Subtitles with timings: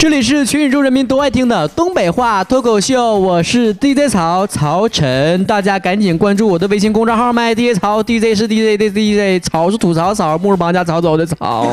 [0.00, 11.66] 这里是全宇宙人民都爱听的东北话脱口秀，我是 DJ 曹曹晨，大家赶紧关注我的微信公众号麦 DJ 曹 DJ 是 DJ 的 DJ，曹是吐槽曹，木是绑架曹走的曹。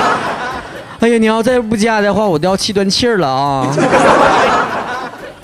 [1.00, 3.66] 哎呀，你要再不加的话，我都要气断气了啊！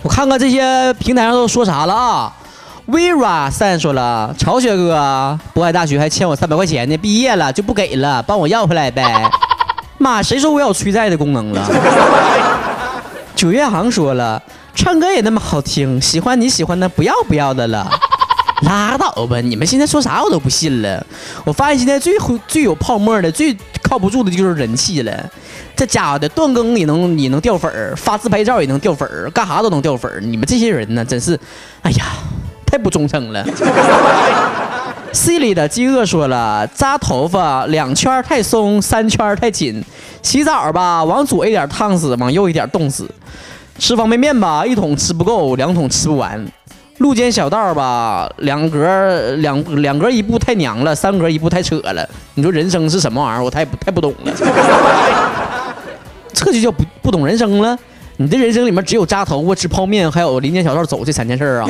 [0.00, 2.32] 我看看这些平台上都说啥了啊
[2.90, 9.30] ？Vera 三说了，曹学哥，渤海大学还欠我三百块钱呢，毕业了就不给了，帮我要回来呗。
[9.98, 11.68] 妈，谁说我有催债的功能了？
[13.34, 14.42] 九月航说了，
[14.74, 17.88] 唱歌也那么好听，喜欢你喜欢的不要不要的了。
[18.62, 21.04] 拉倒吧，你们现在说啥我都不信了。
[21.44, 22.14] 我发现现在最
[22.48, 25.12] 最有泡沫的、最靠不住的就是人气了。
[25.76, 30.20] 这家伙的断更也能也能掉粉儿，发自拍照也能掉粉儿，干啥都能掉粉儿。
[30.20, 31.38] 你们这些人呢，真是，
[31.82, 32.04] 哎呀，
[32.66, 33.44] 太不忠诚了。
[35.12, 39.82] C 里的饥饿说了：扎头发两圈太松，三圈太紧。
[40.22, 43.08] 洗澡吧，往左一点烫死，往右一点冻死。
[43.78, 46.44] 吃方便面吧，一桶吃不够，两桶吃不完。
[46.98, 52.06] 路肩小道吧，两格两两格一步太娘了，三格一步太扯了。
[52.34, 53.44] 你说人生是什么玩意儿？
[53.44, 54.32] 我太不太不懂了。
[56.32, 57.76] 这就叫不不懂人生了。
[58.16, 61.68] 你的人生里面只有扎头发、吃泡面，还有林间小道走这三件事啊。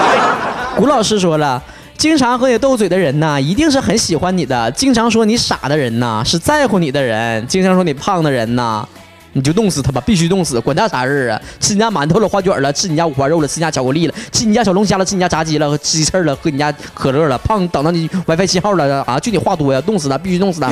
[0.76, 1.62] 古老师说了。
[1.96, 8.86] 经常和你斗嘴的人呢，一定是很喜欢你的；经常说你傻的人呢，是在乎你的人；经常说你胖的人呢，
[9.32, 11.40] 你就冻死他吧，必须冻死，管他啥事啊！
[11.60, 19.18] 吃你家馒头了，花卷了，吃你家五花肉了，吃你家巧克力了，吃你家小龙虾了，吃你家炸鸡了，吃鸡翅了，喝你家可乐了，胖挡到你 WiFi 信号了啊！
[19.18, 20.70] 就你话多呀，冻死他，必须冻死他！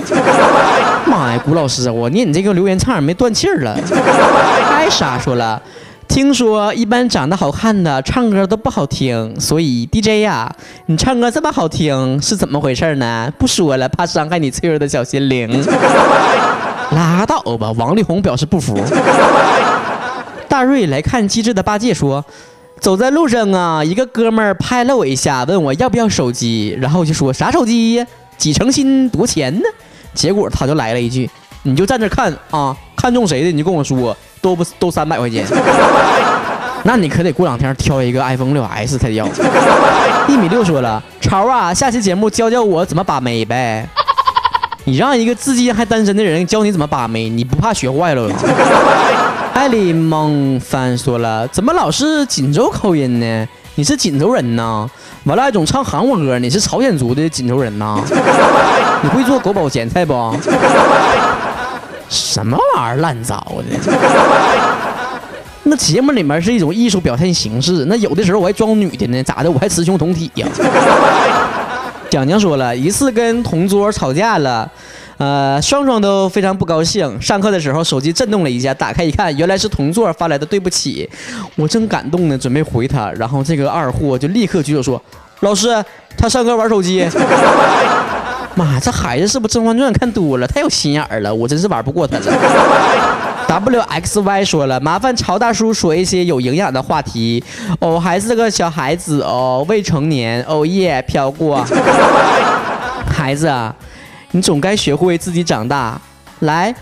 [1.07, 3.79] 妈呀，古老师，我念你这个留言差点没断气儿了。
[4.71, 5.61] 艾莎说了。
[6.13, 13.33] 听说一般长得好看的唱歌都不好听，所以 DJ 呀，你唱歌这么好听是怎么回事呢？
[13.39, 15.49] 不说了，怕伤害你脆弱的小心灵。
[16.93, 18.79] 拉倒吧，王力宏表示不服。
[20.51, 22.23] 大瑞来看机智的八戒说，
[22.79, 28.07] 走在路上啊，一个哥们儿拍了我一下，问我要不要手机，然后我就说啥手机呀？
[28.37, 29.65] 几成新多钱呢？
[30.13, 31.31] 结果他就来了一句，
[31.63, 34.15] 你就站这看啊，看中谁的你就跟我说。
[34.43, 35.47] 都不都三百块钱，
[36.85, 39.27] 那你可得过两天挑一个 iPhone 六 S 才要。
[40.29, 43.89] 一米六说了，超啊，下期节目教教我怎么把妹呗。
[44.85, 48.29] 你让一个至今还单身的人教你怎么把妹，你不怕学坏了？
[49.55, 53.49] 艾丽蒙帆说了，怎么老是锦州口音呢？
[53.77, 54.89] 你是锦州人呐？
[55.25, 58.01] 完了还总唱韩国歌，你是朝鲜族的锦州人呐？
[59.03, 60.13] 你会做狗保咸菜不？
[62.13, 63.93] 什么玩意儿烂糟的？
[65.65, 69.51] 那节目里面是一种艺术表现形式，那有的时候我还装女的呢，咋的？
[69.51, 70.47] 我还雌雄同体呀？
[72.11, 74.71] 蒋蒋说了一次跟同桌吵架了，
[75.17, 77.19] 呃，双双都非常不高兴。
[77.23, 81.09] 上课的时候手机震动了一下，打开一看，原来是同桌发来的对不起。
[81.57, 85.01] 我正感动呢，准备回他，然后这个二货就立刻举手说
[85.41, 85.83] ：“老师，
[86.19, 87.09] 他上课玩手机。”
[88.55, 90.47] 妈，这孩子是不是《甄嬛传》看多了？
[90.47, 92.25] 太有心眼儿了，我真是玩不过他了。
[93.49, 97.43] W X Y 说了，麻烦曹大叔说一些有营养的话题。
[97.81, 100.43] 哦，还是个小孩子哦，未成年。
[100.49, 101.65] 哦耶，飘过。
[103.07, 103.53] 孩子，
[104.31, 106.01] 你总该学会自己长大。
[106.41, 106.75] 来，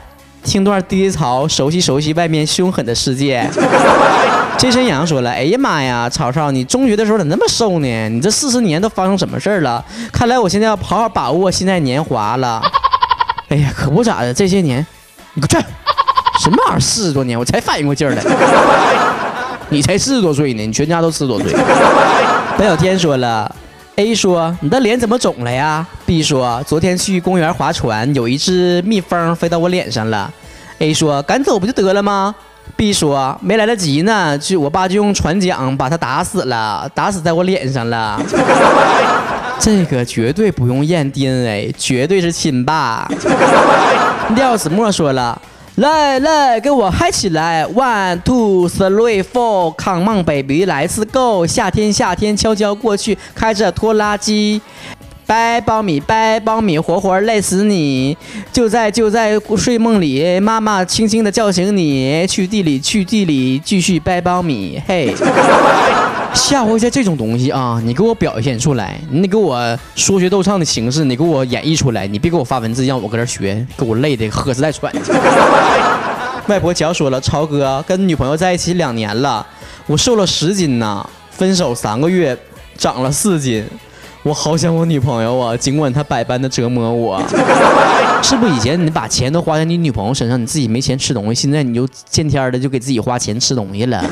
[0.44, 3.48] 听段低潮，熟悉熟悉外面凶狠的世界。
[4.60, 8.08] 这身羊说了：“哎呀妈呀，曹操，你中学的时候咋那么瘦呢？
[8.10, 9.82] 你这四十年都发生什么事儿了？
[10.12, 12.60] 看来我现在要好好把握现在年华了。
[13.48, 14.86] 哎呀，可不咋的，这些年，
[15.32, 15.66] 你给我去！
[16.42, 16.78] 什么玩意儿？
[16.78, 18.22] 四十多年，我才反应过劲儿来。
[19.70, 21.54] 你才四十多岁呢，你全家都四十多岁。”
[22.58, 23.50] 白小天说了
[23.96, 30.30] ：“A 说你的脸怎么肿了呀？”B 说：“昨天去公园划船，有一只蜜蜂飞到我脸上了。
[30.80, 32.34] ”A 说：“赶走不就得了吗？”
[32.76, 38.20] B 说没来得及呢，就我爸就用船桨把他打死了，打死在我脸上了。
[39.58, 43.06] 这个绝对不用验 DNA，绝对是亲爸。
[44.34, 45.40] 廖子墨说了，
[45.74, 54.62] 来来，给我嗨起来，One two three four，Come on baby，来次 Go，夏天夏天悄悄过去，开着拖拉机。
[55.30, 58.16] 掰苞米，掰苞米，活活累死你！
[58.52, 64.82] 就在就在睡梦里，妈妈轻轻地叫醒你，去地里，去地里，继续掰苞米。
[64.88, 65.14] 嘿，
[66.34, 67.80] 吓唬一下这种东西啊！
[67.84, 74.92] 你给我表现出来，你给我说学逗唱的形式，你给我演绎出来，你别给我发文字，让我搁这学，给我累的喝死带喘。
[76.48, 79.46] 外婆乔说了，超哥跟女朋友在一起两年了，
[79.86, 82.36] 我瘦了十斤呢，分手三个月，
[82.76, 83.64] 长了四斤。
[84.22, 87.22] 我好想我女朋友啊，尽管她百般的折磨我。
[88.22, 94.04] 是不是以前你把钱都花在你女朋友身上，你自己没钱吃东西，现在你就见天的就给自己花钱吃东西了？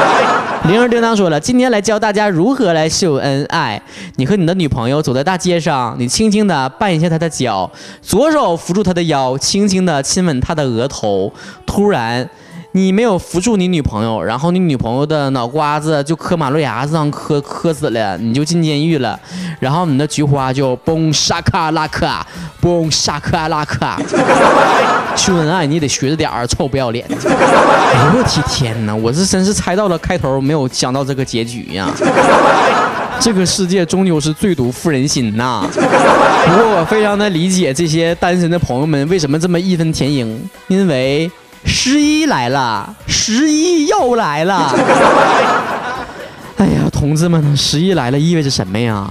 [0.68, 3.80] 铃儿叮当说了，今天来教大家如何来秀恩爱。
[4.16, 7.70] 你和你的女朋友走在大街上，你轻轻的绊一下她的脚，
[8.02, 11.32] 左手扶住她的腰，轻轻的亲吻她的额头，
[11.64, 12.28] 突然。
[12.76, 19.18] 你没有扶住你女朋友，然后你女朋友的脑瓜子就磕马路牙子上磕磕死了，你就进监狱了，
[19.58, 22.26] 然后你的菊花就嘣沙卡拉卡，
[22.60, 23.98] 嘣沙卡拉卡。
[25.16, 27.02] 秀恩爱你得学着点儿，臭不要脸！
[27.08, 31.88] 哎呦我的天哪，我是真是猜到了开头，没有想到这个结局呀。
[33.18, 35.66] 这个世界终究是最毒妇人心呐。
[35.72, 40.38] 不过我非常的理解这些单身的朋友们为什么这么义愤填膺，
[40.68, 41.30] 因为。
[41.66, 44.72] 十一来了，十一又来了。
[46.56, 49.10] 哎呀，同志们，十一来了意味着什么呀？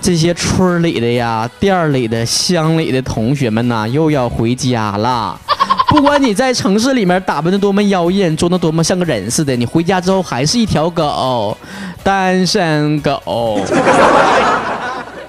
[0.00, 5.36] 这些村里的呀、店里的、乡里的同学们呐，又要回家了。
[5.88, 11.56] 不管你在城市里面打扮的多么妖艳，装的多么像个人似的，你回家之后还是一条狗，
[12.04, 13.60] 单身狗。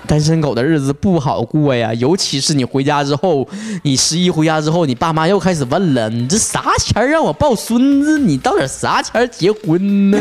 [0.07, 3.45] 单身狗的日子不好过呀，尤其是你回家之后，
[3.83, 8.17] 你十一回家之后，你爸妈又开始问了：你这啥钱让我抱孙子？
[8.17, 10.17] 你到底啥钱结婚呢？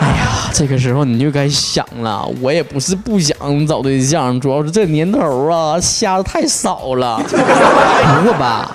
[0.00, 7.20] 哎呀，这个时候你就该想了，我也不是不想找对象，主要是这年头啊，瞎的太少了。
[7.26, 8.74] 不过吧，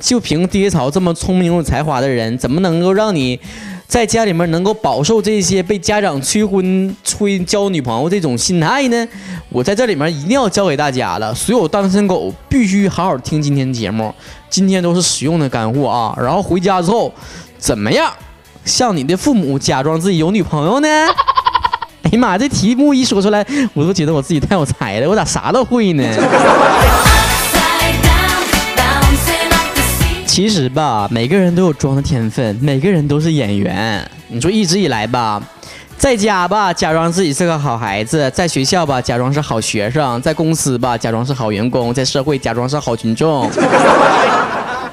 [0.00, 3.38] 就凭爹曹这么聪明有才华的人，怎么能够让你？
[3.92, 9.06] 在家里面能够饱受这些被家长催婚、催交女朋友这种心态呢？
[9.50, 14.10] 我在这里面一定要教给大家了，所有单身狗必须好好听今天节目，
[14.48, 16.16] 今天都是实用的干货啊！
[16.18, 17.12] 然后回家之后，
[17.58, 18.10] 怎么样
[18.64, 20.88] 向你的父母假装自己有女朋友呢？
[22.04, 26.02] 哎呀妈，这题目一说出来，我都觉得我自己太有才了，我咋啥都会呢？
[30.32, 34.02] 其实吧，每个人都有装的天分，每个人都是演员。
[34.28, 35.38] 你说一直以来吧，
[35.98, 43.46] 在家吧假装自己是个好孩子，在学校吧假装是好学生，在公司吧假装是好员工，在社会假装是好群众。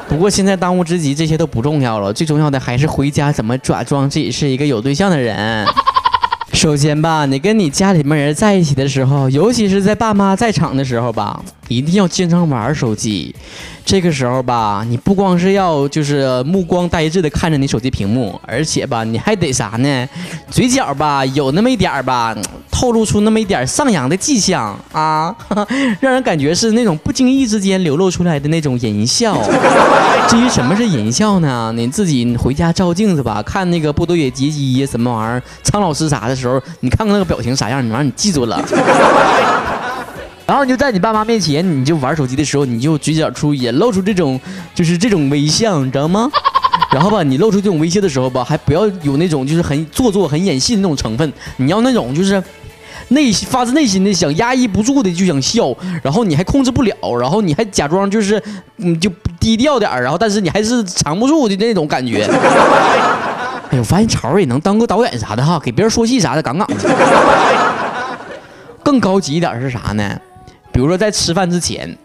[0.09, 5.65] 不过现在当务之急这些都不重要了，最重要的还是回家怎么假装自己是一个有对象的人。
[6.59, 13.33] 首先吧，你跟你家里面人在一起的时候，尤其是在爸妈在场的时候吧，一定要经常玩手机。
[13.85, 20.09] 这个时候吧，你不光是要就是目光呆滞的看着你手机屏幕，而且吧，你还得啥呢？
[20.51, 22.35] 嘴角吧有那么一点吧，
[22.80, 25.36] 透露出那么一点上扬的迹象啊，
[26.00, 29.38] 让人感觉是那种不经意之间流露出来的那种淫笑。
[30.30, 31.74] 至于什么是淫笑呢？
[31.76, 38.64] 你自己回家照镜子吧，看那个波多野结衣什么玩意儿，苍老师啥的时候，你看看那个表情啥样，你完你记住了。
[40.48, 44.40] 然后你就在你爸妈面前，你就玩手机的时候，你就嘴角处也露出这种，
[44.74, 46.31] 就是这种微笑，你知道吗？
[46.92, 52.42] 然后吧，你露出这种微笑的时候吧，还不要有那种就是很做作、很演戏的那种成分，你要那种就是
[53.09, 58.41] 内心发自内心的想压抑不住的就想笑，然后你还控制不了，然后你还假装就是
[58.77, 62.27] 嗯就低调点儿，然后但是你还是藏不住的那种感觉。
[63.71, 66.75] 哎呦，发现潮儿也能当个导演啥的哈，给别人说戏啥的，杠杠的。
[68.81, 70.19] 更高级一点是啥呢？
[70.71, 71.95] 比如说，在吃饭之前，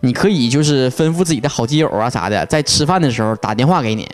[0.00, 4.08] 你可以就是吩咐自己的好基友啊啥的，在吃饭的时候打电话给你，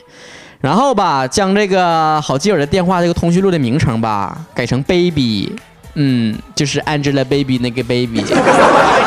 [0.60, 5.50] 然后吧，将这个好基友的电话这个通讯录的名称吧改成 baby。
[5.94, 8.24] 嗯，就是 Angelababy 那个 baby，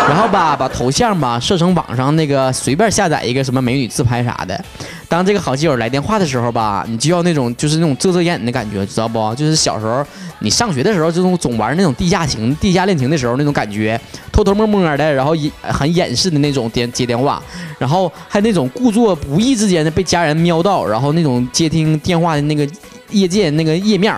[0.10, 4.62] 然后吧，把头像吧设成网上那个随便下载一个什么美女自拍啥的。
[5.08, 9.34] 当这个好基友来电话的时候吧，你就要那种就是那种遮遮掩掩的感觉，知道不？
[9.36, 10.06] 就是小时候
[10.40, 14.00] 你上学的时候，这种总玩那种地下情、地下恋情的时候那种感觉，
[14.32, 17.42] 偷偷摸摸的，然后很掩饰的那种电接电话，
[17.78, 22.68] 然后还那种故作不意之间的被家人瞄到，然后那种接听电话的那个
[23.12, 24.14] 页键那个页面，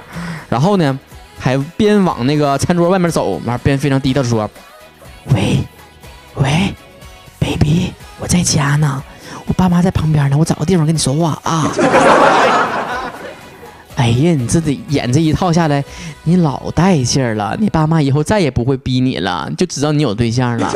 [0.50, 0.98] 然后呢？
[1.44, 4.50] 还边往那个餐桌外面走，完边非常低的说
[5.36, 5.60] ：“喂，
[6.36, 6.74] 喂
[7.38, 9.04] ，baby，我在家呢，
[9.46, 11.70] 我爸妈在旁边呢，我找个地方跟你说话啊。
[13.96, 15.84] ”哎呀，你这得演这一套下来，
[16.24, 20.72] 你老带劲儿了，你爸妈以后再也不会逼你了，就知道你有对象了。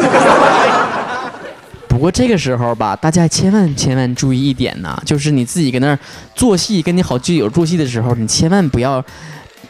[1.87, 5.97] 不过这个时候吧，大家千万千万注意一点呢，就是你自己搁那儿
[6.35, 9.01] 做戏，跟你好基友做戏的时候，你千万不要。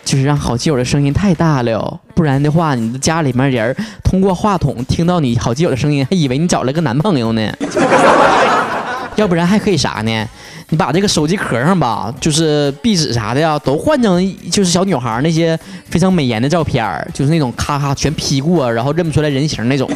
[0.08, 7.52] 就是让好基友的声音太大了哟，不然的话，你的家里面人通过话筒听到你好基友的声音，还以为你找了个男朋友呢。
[9.18, 10.26] 要不然还可以啥呢？
[10.70, 15.60] 你把这个手机壳上吧，就是壁纸啥的呀，都换成就是小女孩那些
[15.90, 19.90] 非常美颜的照片就是那种咔咔全 P 过，然后认不出来人形那种。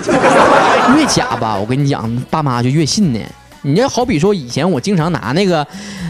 [0.98, 3.20] 越假吧，我跟你讲，爸妈就越信呢。
[3.63, 5.65] 你要好比说以前我经常拿那个，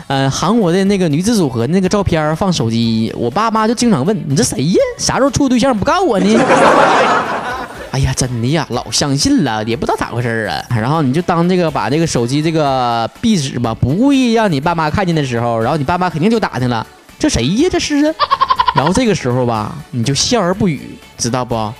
[0.08, 4.80] 呃，韩国的那个女子组合那个照片放手机，我爸妈就经常问你这谁呀？
[4.98, 6.40] 啥时候处对象不告我呢？
[7.92, 10.64] 哎呀，真的呀，老相信了，也不知道咋回事啊。
[10.70, 16.88] 然后你就当这个把这个手机这个壁纸吧，不故意让你爸妈看见的时候，然后你爸妈肯定就打听了，
[17.20, 17.70] 这谁呀？
[17.70, 18.16] 这是啊。
[18.74, 21.74] 然后这个时候吧，你就笑而不语，知道不？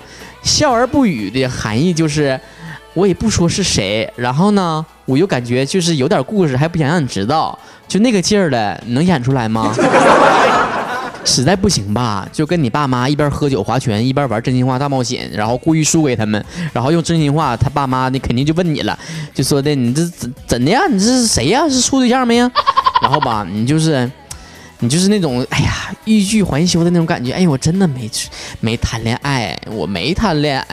[0.44, 2.38] 笑而不语的含义就是，
[2.94, 7.58] 我也不说是谁，然后呢，我又感觉就是有点故事，还不想让你知道，
[7.88, 9.74] 就那个劲儿的，能演出来吗？
[11.24, 16.44] 实在不行吧，就跟你爸妈一边喝酒划拳，一边玩真心话大冒险，然后故意输给他们，
[16.74, 18.98] 然后用真心话，他爸妈那肯定就问你了，
[19.34, 20.82] 就说的你这怎怎的呀？
[20.90, 21.70] 你这是谁呀？
[21.70, 22.52] 是处对象没呀？
[23.02, 24.10] 然后吧，你就是，
[24.80, 25.72] 你就是那种哎呀
[26.06, 27.32] 欲拒还休的那种感觉。
[27.32, 28.10] 哎，我真的没
[28.60, 30.68] 没谈恋爱，我没谈恋爱。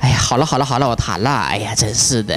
[0.00, 1.30] 哎呀，好了好了好了，我谈了。
[1.30, 2.34] 哎呀，真是的，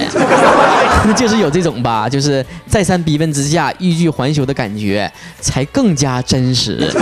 [1.16, 6.78] 就是有这种吧，就是再三逼问之下欲拒还休的感觉，才更加真实。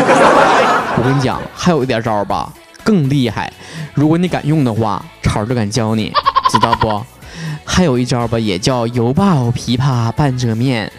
[0.97, 2.52] 我跟你讲，还有一点招吧，
[2.85, 3.52] 更厉害。
[3.95, 6.12] 如果你敢用的话，超就敢教你，
[6.50, 7.02] 知道不？
[7.64, 10.90] 还有一招吧，也叫犹抱琵琶半遮面，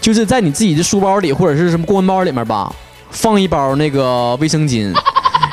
[0.00, 2.72] 就是在你自己的书包里或者是什么公文包里面吧，
[3.10, 4.92] 放一包那个卫生巾。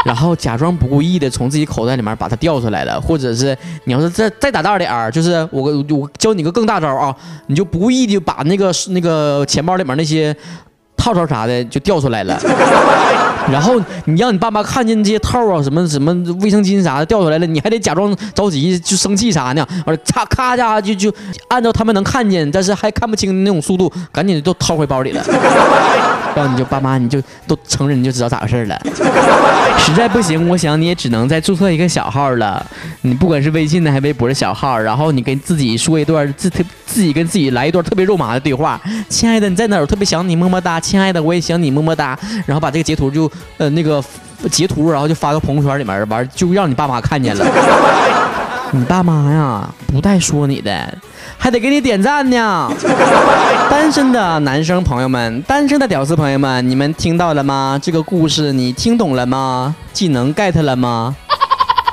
[0.05, 7.13] 然后假装不故意的从自己口袋里面把它掉出来了，或者是你要是再再打大点儿，就是我我教你个更大招啊，
[7.47, 10.35] 你就不故意的把那个那个钱包里面那些
[10.95, 12.39] 套套啥的就掉出来了。
[13.51, 19.65] 然后你让你爸妈看见这些套啊，什么什么卫生巾啥的掉出来了，你还得假装着急就生气啥呢？
[19.87, 21.11] 完了，嚓咔家就就
[21.47, 25.23] 按照他们能看见，但是还看不清那种速度，赶紧都掏回包里了。
[26.35, 28.79] 然后你就爸妈你就都承认，你就知道咋回事了。
[29.79, 32.65] 实在不行，我想你也只能再注册一个小号了。
[33.01, 38.79] 你不管是微信的还是微博的小号，然后你跟自己说一段自特自己跟自己来一段特别肉麻的对话。
[39.07, 39.79] 亲爱的，你在哪？
[39.79, 40.79] 我特别想你，么么哒。
[40.79, 42.17] 亲爱的，我也想你，么么哒。
[42.45, 43.31] 然后把这个截图就。
[43.57, 44.01] 呃，那个
[44.49, 47.45] 截图，然后就发到朋友圈里面，完就让你爸妈看见了。
[48.71, 50.97] 你爸妈呀，不带说你的，
[51.41, 52.69] 还得给你点赞呢。
[53.69, 57.79] 单身的男生朋友们，单身的屌丝朋友们，你们听到了吗？
[57.81, 59.73] 这个故事你听懂了吗？
[59.93, 61.15] 技能 get 了吗？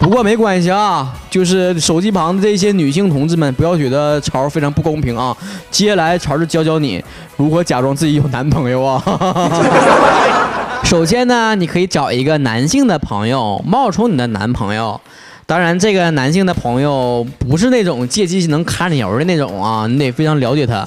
[0.01, 5.35] 不过没关系啊，就是手机旁的这些女性同志们，不要觉得潮非常不公平啊。
[5.71, 7.03] 接下来潮就教教你
[7.37, 9.01] 如何假装自己有男朋友啊。
[10.85, 15.01] 首先呢，你可以找一个男性的朋友冒充你的男朋友，
[15.47, 20.85] 当然这个男性的朋友不是那种借机能揩你油的那种啊， 你得非常了解他，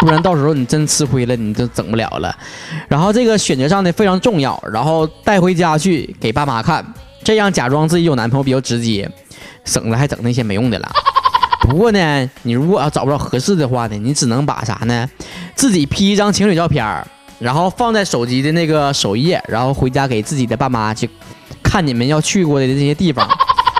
[0.00, 2.34] 不然到时候你真吃亏了，你就整不了了。
[2.88, 6.84] 然后这个选择上呢非常重要，然后带回家去给爸妈看，
[7.22, 9.10] 这样假装自己有男朋友比较直接，
[9.64, 10.88] 省得还整那些没用的了。
[11.68, 15.06] 不过呢，你如果要找不着合适的话呢，你只能把啥呢，
[15.54, 16.84] 自己 P 一张情侣照片。
[17.38, 21.08] 然后放在手机的那个首页，然后回家给自己的爸妈去
[21.62, 23.24] 看你们要去过的这些地方，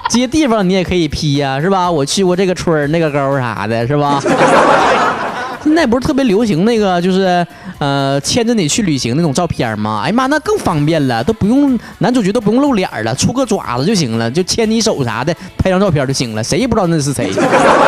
[0.08, 1.90] 这些地方你也可以 P 呀，是吧？
[1.90, 4.20] 我去过这个村儿、那个沟啥的，是吧？
[5.62, 7.46] 现在不是特别流行那个，就是
[7.78, 10.00] 呃牵着你去旅行那种照片吗？
[10.02, 17.30] 哎呀妈，那更方便了，都不用男主角都不用露脸了，出个爪子就行了，就牵你手啥的，拍张照片就行了，谁也不知道那是谁。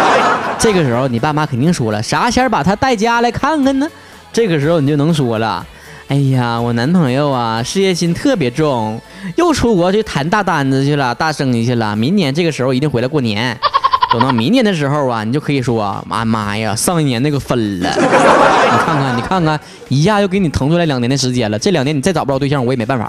[0.58, 3.88] 这个时候你爸妈肯定说了，啥前把他带家来看看呢？
[4.30, 5.64] 这个时候你就能说了，
[6.10, 9.00] 哎呀，我男朋友啊，事业心特别重，
[9.36, 11.94] 又出国去谈大单子去了，大生意去了。
[11.94, 13.56] 明年这个时候一定回来过年。
[14.12, 17.88] 等到明年的时候啊，你就可以说，妈妈呀，上一年那个分了。
[17.94, 21.56] 你看看，你看看，一下又给你腾出来两年的时间了。
[21.56, 23.08] 这两年你再找不着对象，我也没办法。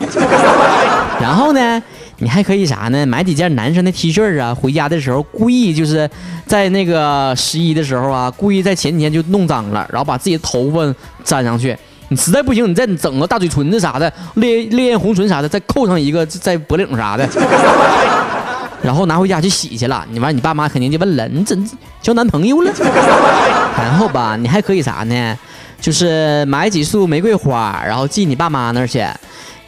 [1.19, 1.81] 然后呢，
[2.19, 3.03] 你还可以啥呢？
[3.07, 6.07] 买几件男生的 T 恤啊，回家的时候故意就是
[6.45, 10.81] 在那个十一的时候啊，故意在前几天就弄脏了，然后把自己的头发
[11.23, 11.75] 粘上去。
[12.11, 17.25] 你实在不行，你再整个大嘴唇子啥的，烈烈焰红唇啥的，再扣上一个在脖领啥的。
[18.83, 22.73] 然后拿回家去洗去了，你完你爸妈肯定就问了，你怎交男朋友了？
[23.79, 25.39] 然后吧，你还可以啥呢？
[25.79, 29.01] 就是买几束玫瑰花，然后寄你爸妈那儿去。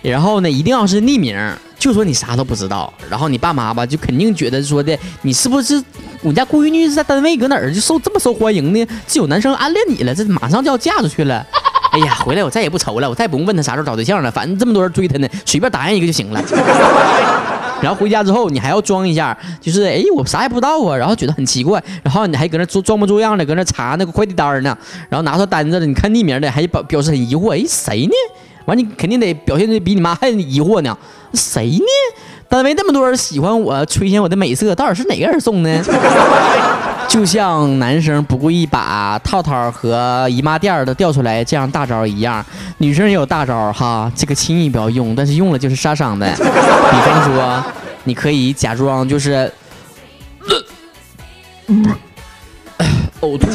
[0.01, 1.33] 然后呢，一定要是匿名，
[1.79, 2.93] 就说你啥都不知道。
[3.09, 5.81] 然后你爸妈吧，就肯定觉得说的，你是不是
[6.21, 8.85] 我家闺女是在单位搁哪儿就受这么受欢迎呢？
[9.07, 11.45] 这有男生暗恋你了，这马上就要嫁出去了。
[11.93, 16.41] 哎呀，回来我再也不愁了，我再也不用问他啥时候找对象了，反正这么多人追他呢，随便答应一个就行了。
[17.81, 24.75] 然后回家之后你还要装一下，就是哎我啥也不知道啊，然后觉得很奇怪，然后你还搁那装装模作样的搁那查那个快递单呢，
[25.07, 28.13] 然后拿出单子了，你看匿名的还表表示很疑惑，哎谁呢？
[28.65, 30.97] 完你肯定得表现的比你妈还疑惑呢，
[31.33, 31.85] 谁呢？
[32.49, 35.83] 单位那么多人喜欢我，垂涎我的美色，到底是哪个人送呢？
[37.13, 42.43] 就像男生不故意把套套和姨妈垫都掉出来这样大招一样，
[42.79, 46.27] 女生也有大招哈，这个轻易不要用，但是用了就是杀伤的。
[46.33, 47.63] 比方说，
[48.05, 49.51] 你可以假装就是
[53.21, 53.47] 呕吐。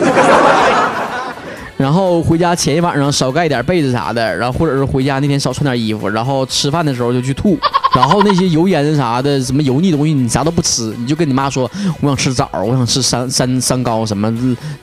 [1.76, 7.58] 然后回家前一晚上少盖点被子啥的，然后或者是回家那天少穿点衣服，然后吃饭的时候就去吐，
[7.98, 11.68] 然后那些油烟啥的，什么油腻东西你啥都不吃，你就跟你妈说
[12.00, 14.32] 我想吃枣，我想吃山山山糕什么，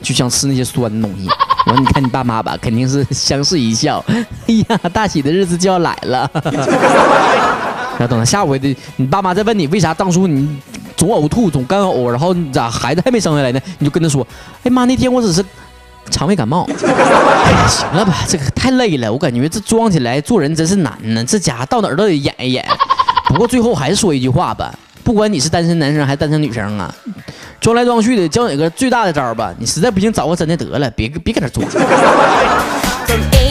[0.02, 1.26] 就想吃那些酸的东西。
[1.66, 4.04] 完你看你爸妈吧，肯定是相视一笑，
[4.46, 6.30] 哎呀，大喜的日子就要来了。
[7.98, 10.46] 然后等到下回的你爸妈再问你为啥当初你
[10.94, 13.60] 总呕吐总干呕，然后咋孩子还没生下来呢？
[13.78, 14.26] 你就跟他说，
[14.62, 15.42] 哎妈，那天我只是。
[16.08, 21.24] 肠胃感冒，哎行了吧，这个太累了，我感觉这装起来做人真是难呢。
[21.24, 22.64] 这家伙到哪儿都得演一演。
[23.28, 26.94] 不过最后还是说一句话吧，不管你是单身男生还是单身女生啊，
[27.60, 29.54] 装来装去的，教你个最大的招吧。
[29.58, 31.66] 你实在不行找个真的得了，别别搁那装。